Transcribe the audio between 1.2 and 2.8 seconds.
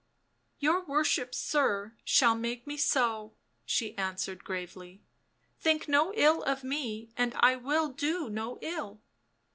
sir, shall make me